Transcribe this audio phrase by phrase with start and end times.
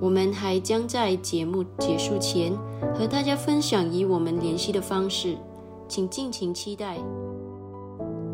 [0.00, 2.56] 我们还将在节目结束前
[2.94, 5.36] 和大家分享以我们联系的方式，
[5.88, 6.98] 请尽情期待。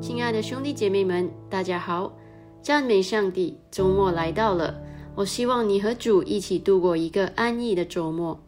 [0.01, 2.13] 亲爱的兄弟姐妹们，大家好！
[2.61, 4.83] 赞美上帝，周末来到了，
[5.15, 8.41] 我希望你和主一起度过一个安逸的周末。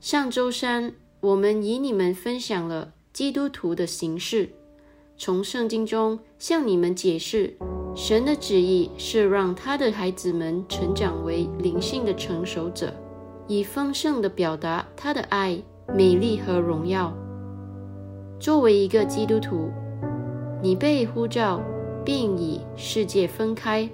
[0.00, 4.50] 上周三，我们与你们分享了基督徒的形式，
[5.18, 7.56] 从圣经中向你们解释。
[7.96, 12.92] 神的旨意是让他的孩子们成长为灵性的成熟者，
[13.46, 15.56] 以丰盛的表达他的爱、
[15.94, 17.14] 美丽和荣耀。
[18.40, 19.70] 作为一个基督徒，
[20.60, 21.60] 你被呼召
[22.04, 23.88] 并与世界分开，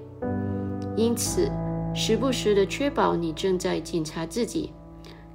[0.96, 1.50] 因此
[1.94, 4.72] 时不时的确保你正在检查自己，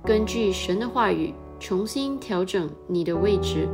[0.04, 3.70] 根据神的话语重新调整你的位置。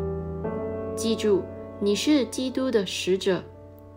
[0.98, 1.42] 记住，
[1.80, 3.42] 你是基督的使者，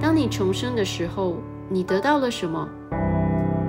[0.00, 1.36] 当你重生的时候，
[1.68, 2.68] 你得到了什么？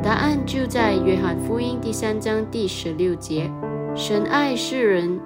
[0.02, 3.52] 答案就在约翰福音第三章第十六节：
[3.96, 5.20] 神爱世人，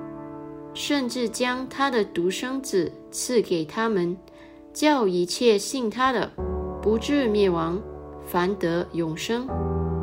[0.74, 4.18] 甚至将他的独生子赐给他们，
[4.74, 6.32] 叫一切信他的
[6.82, 7.80] 不至灭亡，
[8.26, 9.48] 反得永生。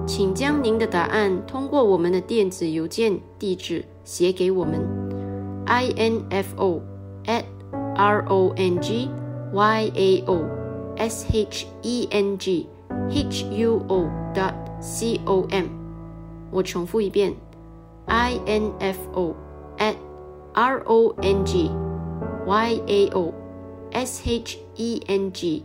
[0.07, 4.81] 请将您的答案通过我们的电子邮件地址写给我们
[5.67, 6.81] ：i n f o
[7.25, 7.45] at
[7.97, 9.09] r o n g
[9.53, 10.45] y a o
[11.01, 12.69] s h e n g。
[13.09, 15.65] h u o dot c o m，
[16.51, 17.33] 我重复一遍
[18.07, 19.35] ，i n f o
[19.79, 19.95] at
[20.53, 21.71] r o n g
[22.47, 23.33] y a o
[23.93, 25.65] s h e n g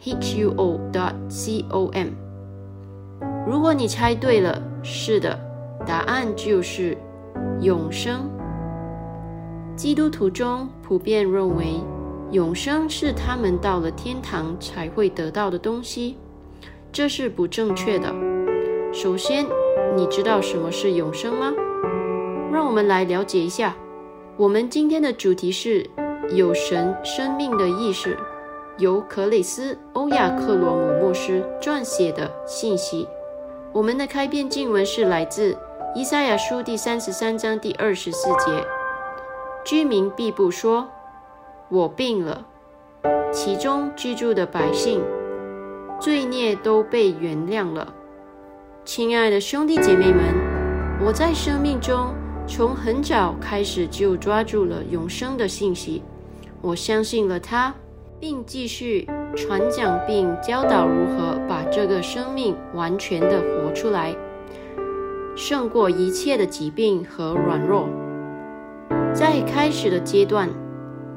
[0.00, 2.08] h u o dot c o m。
[3.46, 5.38] 如果你猜对了，是的，
[5.86, 6.96] 答案就是
[7.60, 8.28] 永生。
[9.76, 11.80] 基督徒中普遍认为，
[12.32, 16.16] 永生是他们到了天堂才会得到的东西。
[16.92, 18.12] 这是不正确的。
[18.92, 19.46] 首先，
[19.96, 21.52] 你知道什么是永生吗？
[22.52, 23.76] 让我们来了解一下。
[24.36, 25.88] 我们今天的主题是
[26.30, 28.16] 有神生命的意识，
[28.78, 33.06] 由克里斯·欧亚克罗姆牧师撰写的信息。
[33.72, 35.56] 我们的开篇经文是来自
[35.94, 38.66] 以赛亚书第三十三章第二十四节
[39.64, 40.88] ：“居民必不说，
[41.68, 42.46] 我病了。”
[43.32, 45.02] 其中居住的百姓。
[45.98, 47.94] 罪孽都被原谅了，
[48.84, 50.22] 亲爱的兄弟姐妹们，
[51.02, 52.14] 我在生命中
[52.46, 56.02] 从很早开始就抓住了永生的信息，
[56.60, 57.74] 我相信了它，
[58.20, 64.14] 并继续传讲并教导如何把这个生命完全的活出来，
[65.34, 67.88] 胜过一切的疾病和软弱。
[69.14, 70.50] 在开始的阶段，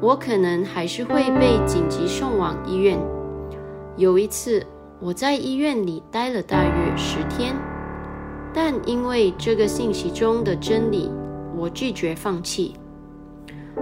[0.01, 2.98] 我可能还是会被紧急送往医院。
[3.98, 4.66] 有一次，
[5.01, 7.54] 我在医院里待了大约十天，
[8.54, 11.12] 但因为这个信息中的真理，
[11.56, 12.75] 我拒绝放弃。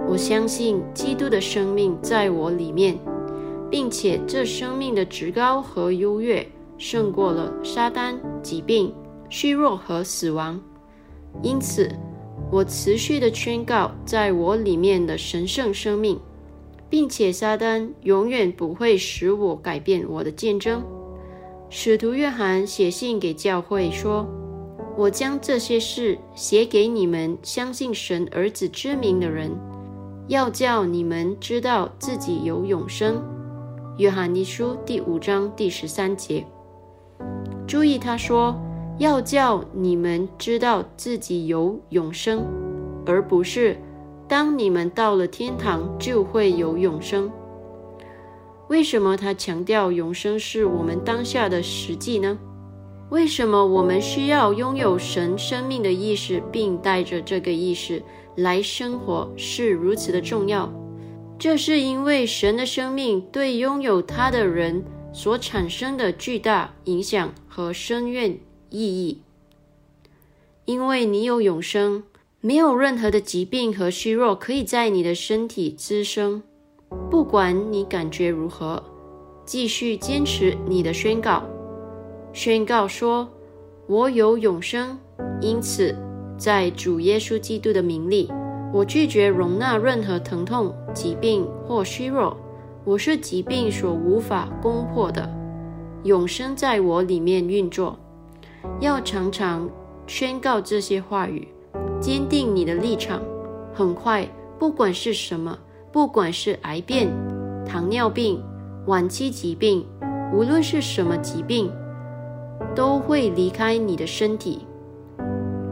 [0.08, 2.98] 我相信基督的生命在我里面，
[3.70, 6.46] 并且这生命的职高和优越
[6.78, 8.92] 胜过了撒旦、疾病、
[9.28, 10.60] 虚弱和死亡。
[11.42, 11.90] 因此，
[12.50, 16.18] 我持续的宣告在我里面的神圣生命。
[16.90, 20.82] 并且撒旦永远不会使我改变我的见证。
[21.68, 24.26] 使徒约翰写信给教会说
[24.96, 29.50] ：“我将这些事写给你们相信神儿子之名的人，
[30.28, 33.22] 要叫你们知道自己有永生。”
[33.98, 36.46] 约翰一书第五章第十三节。
[37.66, 38.58] 注意，他说
[38.98, 42.44] ：“要叫你们知道自己有永生，
[43.06, 43.76] 而不是。”
[44.28, 47.32] 当你们到了天堂，就会有永生。
[48.68, 52.38] 为什么他强调永生是我们当下的实际呢？
[53.08, 58.02] 为什么我们需要拥有神生命的意识，并带着这个意识
[58.36, 60.70] 来生活是如此的重要？
[61.38, 68.38] 这是因为神的生命对拥有它的人所产生的巨大影响和深远
[68.70, 69.22] 意义。
[70.64, 72.04] 因为你有永生。
[72.40, 76.40] 没有任何的疾病和虚弱可以在你的身体滋生。
[77.10, 78.80] 不管你感觉如何，
[79.44, 81.42] 继续坚持你的宣告。
[82.32, 83.28] 宣告说
[83.88, 84.96] ：“我有永生。”
[85.42, 85.96] 因此，
[86.38, 88.30] 在主耶稣基督的名里，
[88.72, 92.36] 我拒绝容纳任何疼痛、疾病或虚弱。
[92.84, 95.28] 我是疾病所无法攻破的。
[96.04, 97.98] 永生在我里面运作。
[98.80, 99.68] 要常常
[100.06, 101.48] 宣告这些话语。
[102.00, 103.20] 坚定你的立场。
[103.74, 104.26] 很快，
[104.58, 105.58] 不管是什么，
[105.92, 107.08] 不管是癌变、
[107.66, 108.42] 糖尿病、
[108.86, 109.86] 晚期疾病，
[110.32, 111.70] 无论是什么疾病，
[112.74, 114.66] 都会离开你的身体。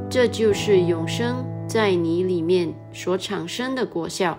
[0.09, 4.39] 这就是永生在你里面所产生的果效。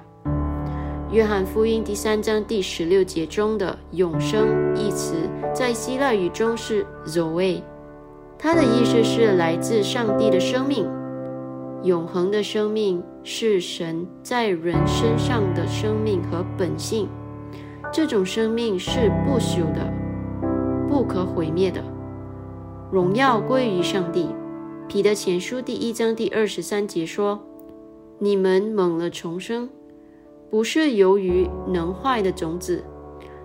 [1.12, 5.16] 约翰福音第三章第十六节中的“永生”一词，
[5.54, 7.62] 在希腊语中是 “zoe”，
[8.40, 10.88] 它的意思是来自上帝的生命。
[11.84, 17.08] 永恒的生命是神在人身上的生命和本性，
[17.92, 19.92] 这种生命是不朽的、
[20.88, 21.84] 不可毁灭的。
[22.92, 24.28] 荣耀归于上帝。
[24.88, 27.40] 彼得前书第一章第二十三节说
[28.20, 29.70] ：“你们蒙了重生。”
[30.50, 32.82] 不是由于能坏的种子，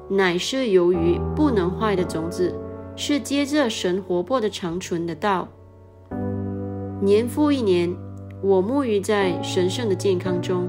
[0.08, 2.54] 乃是由于不能坏的种子，
[2.96, 5.48] 是接着神活泼的长存的道。
[7.00, 7.94] 年复一年，
[8.42, 10.68] 我沐浴在神圣的健康中，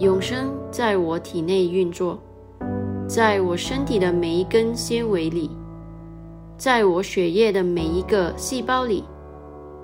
[0.00, 2.18] 永生在我体内运作，
[3.08, 5.50] 在我身体的每一根纤维里，
[6.58, 9.04] 在我血液的每一个细胞里，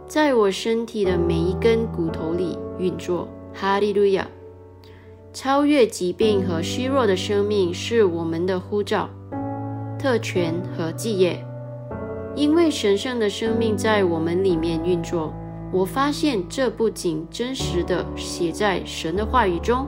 [0.06, 3.28] 在我身体的每一根骨头里运作。
[3.52, 4.26] 哈利路亚。
[5.32, 9.08] 超越疾病和虚弱的生命是我们的呼召、
[10.00, 11.44] 特权和基业。
[12.34, 15.34] 因为神圣的生命在我们里面运作，
[15.70, 19.86] 我发现这不仅真实的写在神的话语中，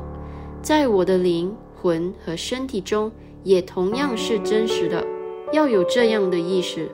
[0.60, 3.10] 在我的灵魂和身体中
[3.42, 5.02] 也同样是真实的。
[5.50, 6.90] 要有这样的意识。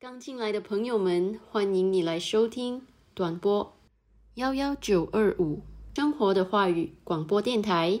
[0.00, 2.82] 刚进来的朋友们，欢迎你来收听
[3.14, 3.76] 短波
[4.34, 5.60] 幺幺九二五。
[5.94, 8.00] 生活的话语广播电台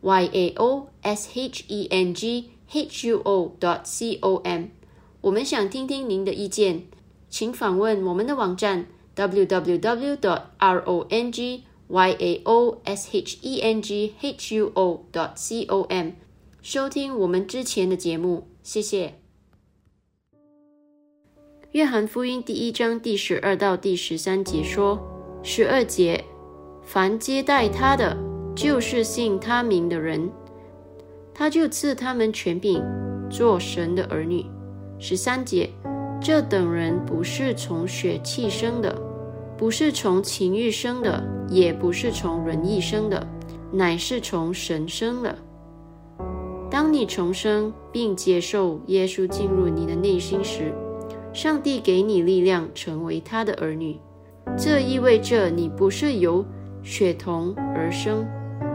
[0.00, 4.66] y a o s h e n g h u o dot c o m，
[5.22, 6.84] 我们想听听您的意见，
[7.28, 13.82] 请访问我们的网站 w w w dot r o n g y a o s h e n
[13.82, 16.12] g h u o dot c o m，
[16.62, 19.14] 收听我们之前的节目，谢谢。
[21.72, 24.98] 约翰福音第一章第十二到第十三节说：
[25.42, 26.24] 十二节，
[26.82, 28.27] 凡接待他的。
[28.58, 30.28] 就是信他名的人，
[31.32, 32.82] 他就赐他们权柄，
[33.30, 34.44] 做神的儿女。
[34.98, 35.70] 十三节，
[36.20, 39.00] 这等人不是从血气生的，
[39.56, 43.24] 不是从情欲生的，也不是从人意生的，
[43.70, 45.38] 乃是从神生的。
[46.68, 50.74] 当你重生并接受耶稣进入你的内心时，
[51.32, 54.00] 上帝给你力量成为他的儿女。
[54.56, 56.44] 这意味着你不是由
[56.82, 58.26] 血统而生。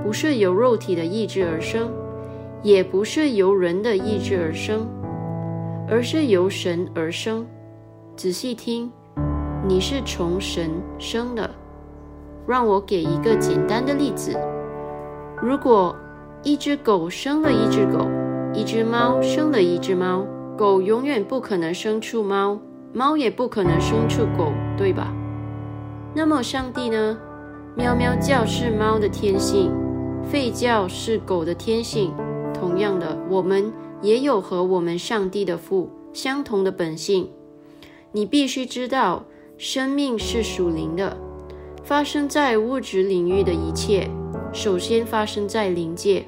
[0.03, 1.89] 不是由肉体的意志而生，
[2.61, 4.87] 也不是由人的意志而生，
[5.89, 7.45] 而是由神而生。
[8.15, 8.91] 仔细听，
[9.67, 11.49] 你是从神生的。
[12.45, 14.37] 让我给一个简单的例子：
[15.41, 15.95] 如果
[16.43, 18.05] 一只狗生了一只狗，
[18.53, 20.25] 一只猫生了一只猫，
[20.57, 22.59] 狗永远不可能生出猫，
[22.91, 25.13] 猫也不可能生出狗，对吧？
[26.13, 27.17] 那么上帝呢？
[27.75, 29.71] 喵喵叫是猫的天性。
[30.31, 32.13] 吠叫是狗的天性，
[32.53, 37.29] 同样的，我们也有和我们上帝的父相同的本性。
[38.11, 39.25] 你必须知道，
[39.57, 41.17] 生命是属灵的，
[41.83, 44.09] 发生在物质领域的一切，
[44.53, 46.25] 首先发生在灵界。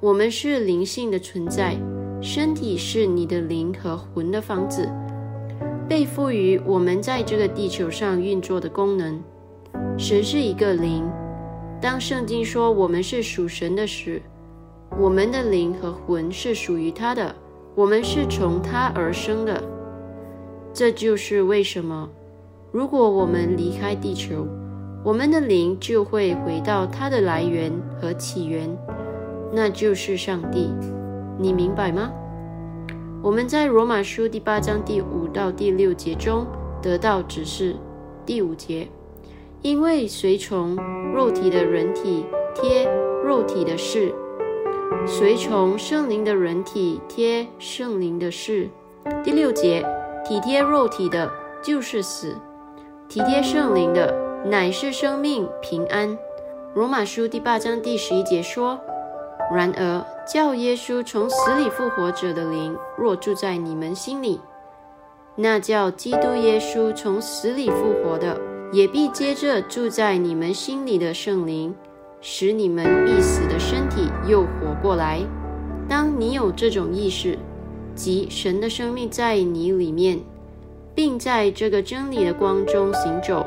[0.00, 1.76] 我们是灵性的存在，
[2.20, 4.90] 身体是你的灵和魂的房子，
[5.88, 9.22] 被赋予我们在这个地球上运作的功能。
[9.98, 11.08] 神是一个灵。
[11.80, 14.22] 当圣经说我们是属神的时，
[14.98, 17.34] 我们的灵和魂是属于他的，
[17.74, 19.62] 我们是从他而生的。
[20.72, 22.08] 这就是为什么，
[22.70, 24.46] 如果我们离开地球，
[25.04, 28.74] 我们的灵就会回到它的来源和起源，
[29.52, 30.70] 那就是上帝。
[31.38, 32.10] 你明白吗？
[33.22, 36.46] 我们在罗马书第八章第五到第六节中
[36.80, 37.76] 得到指示，
[38.24, 38.88] 第五节。
[39.62, 40.76] 因为随从
[41.14, 42.84] 肉体的人体贴
[43.24, 44.12] 肉体的事，
[45.06, 48.68] 随从圣灵的人体贴圣灵的事。
[49.22, 49.86] 第六节，
[50.24, 51.30] 体贴肉体的，
[51.62, 52.34] 就是死；
[53.08, 54.12] 体贴圣灵的，
[54.44, 56.18] 乃是生命平安。
[56.74, 58.80] 罗马书第八章第十一节说：
[59.54, 64.40] 然而，叫耶稣从死里复活者的灵，若住在你们心里，
[65.36, 68.36] 那叫基督耶稣从死里复活的。
[68.72, 71.74] 也必接着住在你们心里的圣灵，
[72.22, 75.20] 使你们必死的身体又活过来。
[75.86, 77.38] 当你有这种意识，
[77.94, 80.18] 即神的生命在你里面，
[80.94, 83.46] 并在这个真理的光中行走，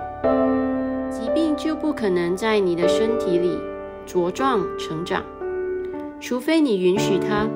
[1.09, 3.57] 疾病就不可能在你的身体里
[4.05, 5.23] 茁壮成长，
[6.19, 7.47] 除非你允许它。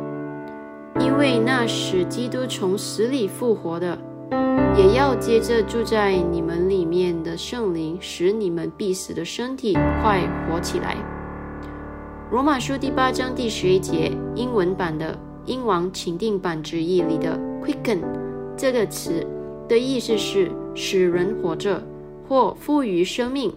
[1.00, 3.96] 因为那使基督从死里复活的，
[4.76, 10.96] 也要接着住在你们里面的圣灵，使你们必死的身体快活起来。
[12.32, 18.00] 罗马书第八章第十一节，英文版的英王钦定版直译里的 “quicken”
[18.56, 19.26] 这个词
[19.68, 21.84] 的意思是使人活着
[22.28, 23.54] 或赋予生命，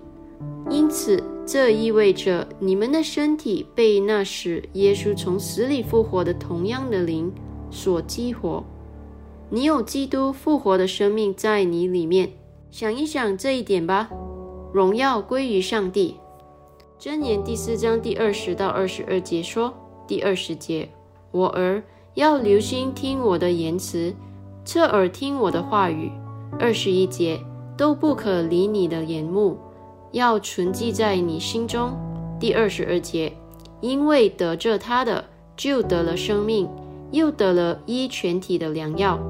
[0.71, 1.23] 因此。
[1.45, 7.33] 这意味着你们的身体被那时耶稣从死里复活的同样的灵
[7.69, 8.63] 所激活。
[9.55, 12.31] 你有基督复活的生命在你里面，
[12.71, 14.09] 想一想这一点吧。
[14.73, 16.17] 荣耀归于上帝。
[16.99, 19.75] 箴言第四章第二十到二十二节说：
[20.09, 20.89] 第二十节，
[21.31, 21.83] 我儿
[22.15, 24.15] 要留心听我的言辞，
[24.65, 26.11] 侧耳听我的话语。
[26.59, 27.39] 二十一节，
[27.77, 29.59] 都不可离你的眼目。
[30.13, 31.93] 要存记在你心中。
[32.41, 33.31] 第二十二节，
[33.83, 35.27] 因为得着他的，
[35.59, 36.67] 就得了生命，
[37.11, 39.21] 又得了医全体的良药。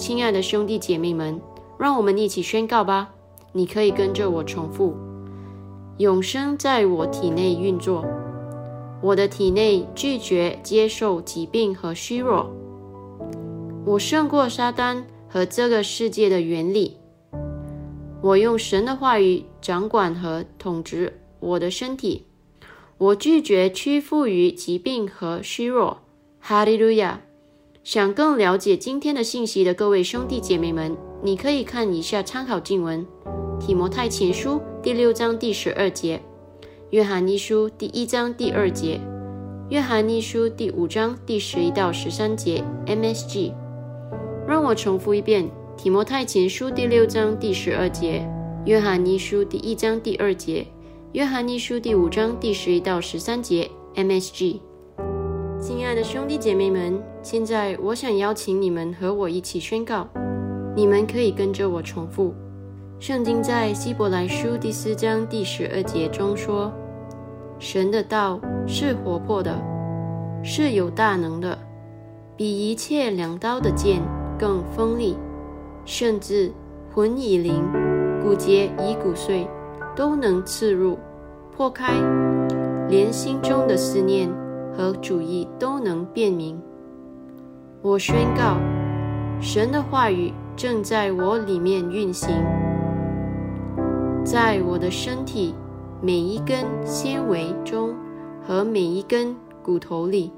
[0.00, 1.38] 亲爱的兄弟姐妹们，
[1.78, 3.12] 让我们一起宣告吧。
[3.52, 4.96] 你可以跟着我重复：
[5.98, 8.02] 永生在我体内运作，
[9.02, 12.50] 我的体内拒绝接受疾病和虚弱，
[13.84, 16.96] 我胜过撒旦和这个世界的原理。
[18.22, 22.24] 我用神的话语掌管和统治我的身体。
[22.96, 25.98] 我拒绝屈服于疾病和虚弱。
[26.38, 27.20] 哈利路亚！
[27.82, 33.06] 想更了解今天的信息的各位兄弟姐妹们，你可以看一下参考经文：
[33.58, 36.20] 提摩太前书第六章第十二节，
[36.90, 39.00] 约翰一书第一章第二节，
[39.70, 42.62] 约翰一书第五章第十一到十三节。
[42.86, 43.54] MSG。
[44.46, 45.48] 让我重复一遍。
[45.76, 48.28] 提摩太前书第六章第十二节，
[48.66, 50.66] 约翰一书第一章第二节，
[51.12, 53.70] 约翰一书第五章第十一到十三节。
[53.94, 54.60] MSG，
[55.72, 60.04] 亲爱的兄弟姐妹们，现在我想邀请你们和我一起宣告，
[60.74, 62.34] 你们可以跟着我重复。
[62.98, 66.72] 圣经在希伯来书第四章第十二节中说
[67.60, 69.56] ：“神的道是活泼的，
[70.42, 71.56] 是有大能的，
[72.36, 74.02] 比一切两刀的剑
[74.36, 75.16] 更锋利。”
[75.86, 76.52] 甚至
[76.92, 77.62] 魂已灵，
[78.20, 79.46] 骨节已骨碎，
[79.94, 80.98] 都能刺入、
[81.56, 81.94] 破开，
[82.88, 84.28] 连心中的思念
[84.76, 86.60] 和主义都能辨明。
[87.82, 88.56] 我宣告，
[89.40, 92.28] 神的话语正在我里面运行，
[94.24, 95.54] 在我的身体
[96.02, 97.94] 每一根纤维中
[98.46, 100.32] 和每一根骨头里。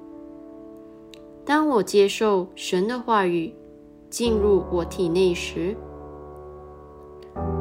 [1.44, 3.54] 当我接受神的话语。
[4.12, 5.74] 进入我体内时，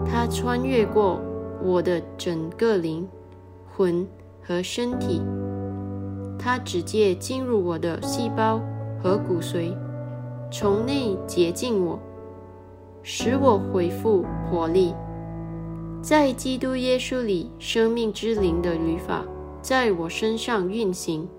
[0.05, 1.21] 它穿越过
[1.63, 3.07] 我的整个灵
[3.73, 4.05] 魂
[4.41, 5.21] 和身体，
[6.43, 8.59] 它直接进入我的细胞
[8.99, 9.77] 和骨髓，
[10.51, 11.99] 从内洁净我，
[13.03, 14.95] 使我恢复活力。
[16.01, 19.23] 在基督耶稣里，生命之灵的律法
[19.61, 21.29] 在我身上运行，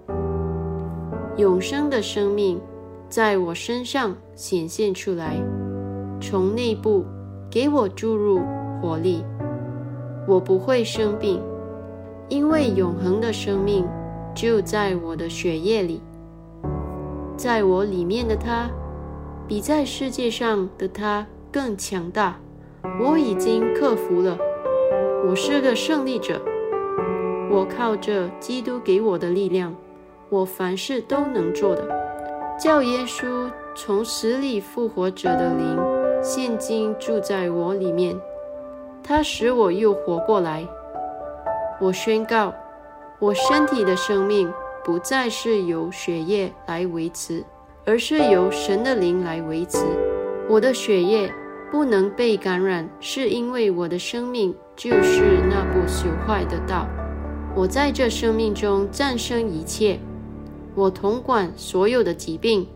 [1.37, 2.61] 永生的生命。
[3.09, 5.37] 在我身上显现出来，
[6.19, 7.05] 从内部
[7.51, 8.41] 给我注入
[8.81, 9.23] 活力。
[10.27, 11.43] 我不会生病，
[12.31, 13.85] 因为永恒的生命
[14.35, 16.01] 就在我的血液里。
[17.37, 18.71] 在我里面的他，
[19.49, 22.39] 比在世界上的他更强大。
[23.01, 24.37] 我已经克服了，
[25.27, 26.41] 我是个胜利者。
[27.51, 29.75] 我靠着基督给我的力量，
[30.31, 31.87] 我凡事都能做的。
[32.59, 35.79] 叫耶稣从死里复活者的灵，
[36.23, 38.17] 现今住在我里面，
[39.03, 40.67] 他使我又活过来。
[41.81, 42.55] 我宣告，
[43.23, 47.45] 我身体的生命不再是由血液来维持，
[47.85, 49.79] 而是由神的灵来维持。
[50.49, 51.33] 我的血液
[51.71, 56.89] 不能被感染，是因为我的生命就是那不朽坏的道。
[57.55, 60.01] 我在这生命中战胜一切。
[60.75, 62.67] 我统管所有的疾病、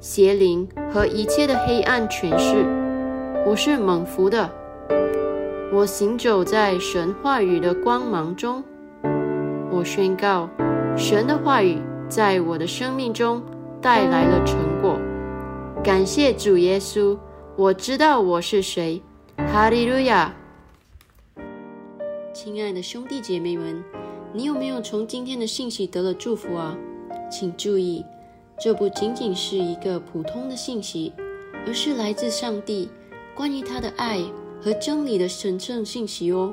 [0.00, 2.64] 邪灵和一切的黑暗权势。
[3.44, 4.50] 我是蒙福的。
[5.70, 8.64] 我行走在神话语的光芒中。
[9.86, 10.50] 宣告，
[10.96, 13.40] 神的话语在我的生命中
[13.80, 14.98] 带来了成果。
[15.82, 17.16] 感谢主耶稣，
[17.56, 19.00] 我知道我是谁。
[19.46, 20.34] 哈利路亚！
[22.34, 23.80] 亲爱的兄弟姐妹们，
[24.32, 26.76] 你有没有从今天的信息得了祝福啊？
[27.30, 28.04] 请注意，
[28.58, 31.12] 这不仅仅是一个普通的信息，
[31.64, 32.90] 而是来自上帝
[33.36, 34.18] 关于他的爱
[34.60, 36.52] 和真理的神圣信息哦。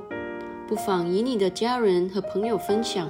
[0.67, 3.09] 不妨与你的家人和朋友分享。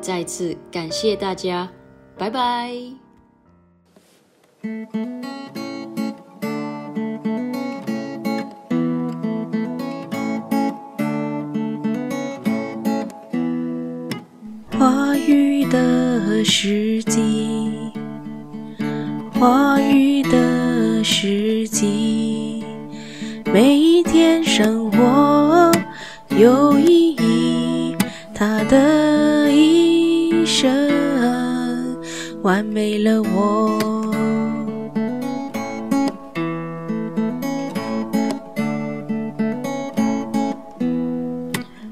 [0.00, 1.68] 再次感谢大家，
[2.16, 2.72] 拜拜。
[14.78, 17.92] 话语的时机，
[19.34, 22.64] 话语的时机，
[23.52, 25.70] 每一天生活
[26.30, 27.94] 有意义，
[28.34, 29.09] 它的
[32.42, 33.78] 完美了我，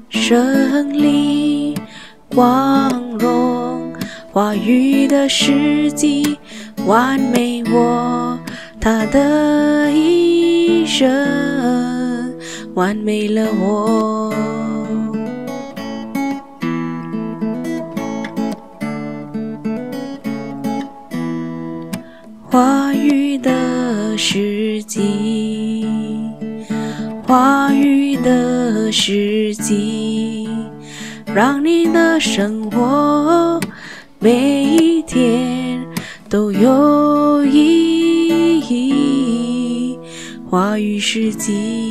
[0.09, 1.75] 胜利
[2.27, 3.93] 光荣
[4.31, 6.39] 话语的时机
[6.87, 8.39] 完美我，
[8.81, 11.07] 他的一生
[12.73, 14.33] 完美了我。
[22.51, 25.85] 花语的时机，
[27.23, 30.49] 花语的时机，
[31.31, 33.59] 让你的生活
[34.17, 35.79] 每一天
[36.27, 39.99] 都有意义。
[40.49, 41.88] 花语时机。